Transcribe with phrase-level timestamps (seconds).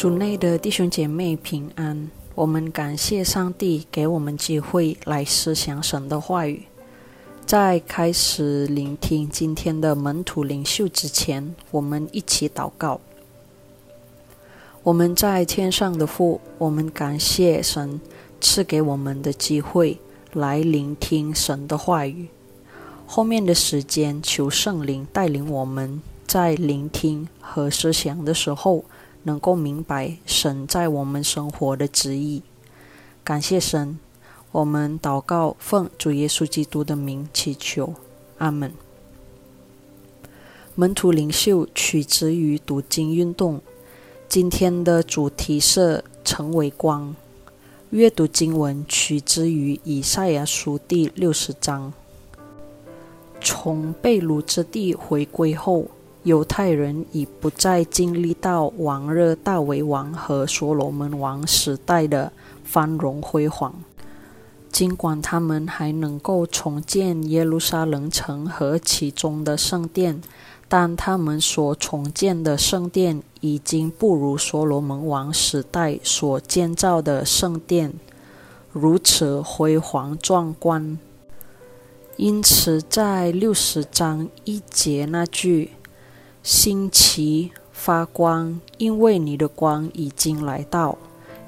[0.00, 6.62] 主内的弟兄姐妹平安，我们感谢上帝给我们机会来思想神的话语。
[7.44, 12.98] 在开始聆听今天的门徒领袖之前，我们一起祷告。
[14.82, 18.00] 我们在天上的父，我们感谢神
[18.40, 19.98] 赐给我们的机会
[20.32, 22.28] 来聆听神的话语。
[23.06, 28.82] 后面的时间，求圣灵带领我们在聆听和思想的时候。
[29.22, 32.42] 能够明白神在我们生活的旨意，
[33.22, 33.98] 感谢神，
[34.52, 37.94] 我们祷告奉主耶稣基督的名祈求，
[38.38, 38.72] 阿门。
[40.74, 43.60] 门徒领袖取之于读经运动，
[44.28, 47.14] 今天的主题是成为光。
[47.90, 51.92] 阅读经文取之于以赛亚书第六十章。
[53.40, 55.88] 从被掳之地回归后。
[56.22, 62.30] 犹太人已不再经历到往日大为王和所罗门王时代的
[62.62, 63.74] 繁荣辉煌。
[64.70, 70.20] 尽管他们还能够重建耶路撒冷城和其中的圣殿，
[70.68, 77.94] 但他们所重建的圣殿已经不如所罗门王时代所建造的圣殿
[78.72, 80.98] 如此辉煌壮观。
[82.16, 85.70] 因此，在六十章一节那句。
[86.42, 90.96] 星奇发光，因为你的光已经来到。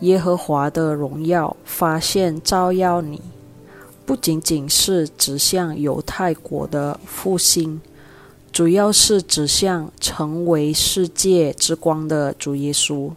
[0.00, 3.20] 耶和华的荣耀发现照耀你，
[4.04, 7.80] 不仅仅是指向犹太国的复兴，
[8.50, 13.12] 主要是指向成为世界之光的主耶稣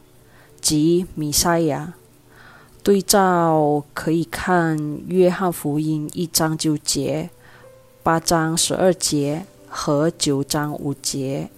[0.62, 1.96] 及弥赛亚。
[2.84, 7.32] 对照可以看约翰福音一章九节、
[8.04, 11.50] 八章十二节和九章五节。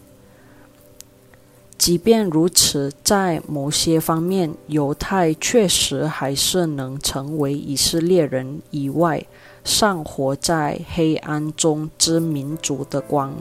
[1.87, 9.25] 即便如此，在某些方面，犹太确实还是能成为以色列人以外
[9.63, 13.33] 尚活在黑暗中之民族的光。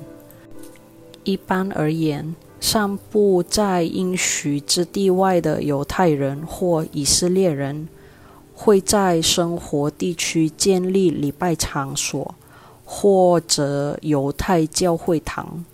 [1.24, 7.88] 一般而言，散布在应许之地外的犹太人或以色列人，
[8.54, 12.32] 会在生活地区建立礼拜场所，
[12.84, 15.64] 或者犹太教会堂。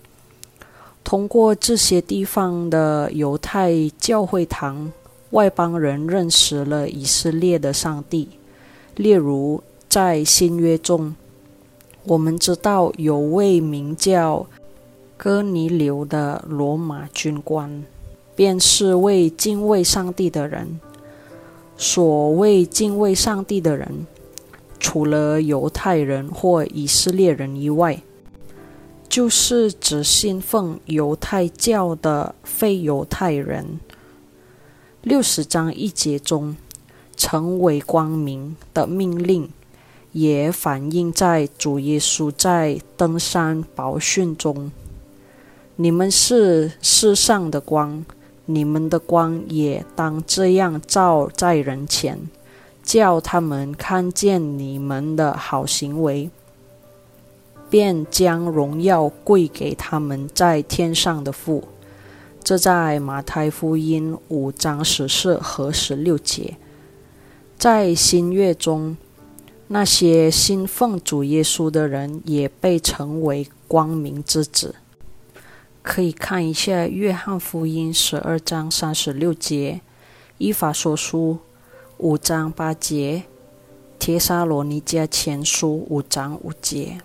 [1.03, 4.91] 通过这些地方的犹太教会堂，
[5.31, 8.29] 外邦人认识了以色列的上帝。
[8.95, 11.15] 例如，在新约中，
[12.05, 14.45] 我们知道有位名叫
[15.17, 17.83] 哥尼流的罗马军官，
[18.35, 20.79] 便是为敬畏上帝的人。
[21.75, 24.07] 所谓敬畏上帝的人，
[24.79, 28.01] 除了犹太人或以色列人以外。
[29.13, 33.79] 就是指信奉犹太教的非犹太人。
[35.03, 36.57] 六十章一节中，
[37.15, 39.47] 成为光明的命令，
[40.13, 44.71] 也反映在主耶稣在登山宝训中
[45.77, 48.03] ：“你们是世上的光，
[48.47, 52.17] 你们的光也当这样照在人前，
[52.81, 56.31] 叫他们看见你们的好行为。”
[57.73, 61.63] 便将荣耀归给他们在天上的父。
[62.43, 66.55] 这在马太福音五章十四和十六节。
[67.57, 68.95] 在新约中，
[69.69, 74.75] 那些信奉主耶稣的人也被称为光明之子。
[75.81, 79.81] 可以看一下约翰福音十二章三十六节，
[80.37, 81.39] 依法说书
[81.97, 83.23] 五章八节，
[83.97, 86.99] 帖撒罗尼迦前书五章五节。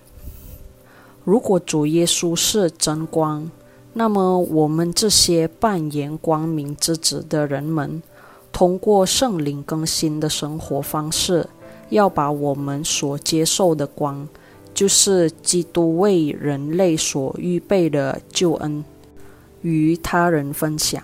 [1.28, 3.50] 如果主耶稣是真光，
[3.92, 8.02] 那么我们这些扮演光明之子的人们，
[8.50, 11.46] 通过圣灵更新的生活方式，
[11.90, 14.26] 要把我们所接受的光，
[14.72, 18.82] 就是基督为人类所预备的救恩，
[19.60, 21.02] 与他人分享。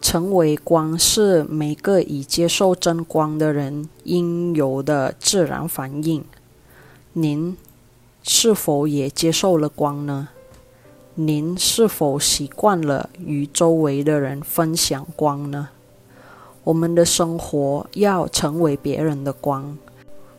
[0.00, 6.24] 成为光是每个已接受真光的人应有的自然反应。
[7.14, 7.56] 您。
[8.22, 10.28] 是否也接受了光呢？
[11.14, 15.70] 您是否习惯了与周围的人分享光呢？
[16.64, 19.76] 我们的生活要成为别人的光，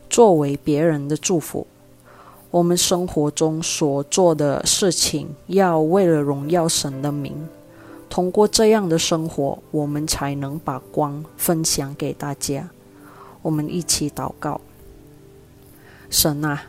[0.08, 1.66] 作为别人的祝福。
[2.50, 7.48] 我们生活中所做的事情要为了荣耀神的名。
[8.08, 12.70] 通过这样的生活，我们才能把光分享给大家。
[13.42, 14.60] 我们一起祷告：
[16.08, 16.62] 神啊！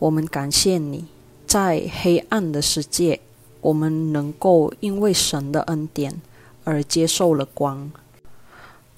[0.00, 1.06] 我们感谢你，
[1.44, 3.18] 在黑暗的世界，
[3.60, 6.22] 我们能够因为神的恩典
[6.62, 7.90] 而接受了光。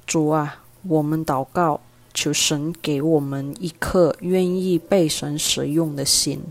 [0.07, 1.81] 主啊，我们祷告，
[2.13, 6.43] 求神给我们一颗愿意被神使用的心，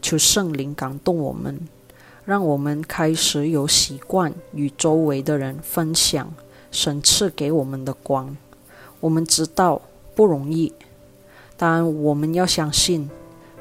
[0.00, 1.60] 求圣灵感动我们，
[2.24, 6.32] 让我们开始有习惯与周围的人分享
[6.70, 8.34] 神赐给我们的光。
[9.00, 9.82] 我们知道
[10.14, 10.72] 不容易，
[11.58, 13.10] 但我们要相信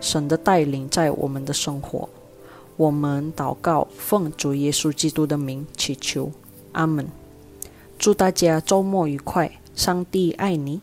[0.05, 2.07] 神的带领在我们的生活。
[2.77, 6.31] 我们祷告，奉主耶稣基督的名祈求，
[6.73, 7.07] 阿门。
[7.97, 10.81] 祝大家周末愉快，上帝爱你。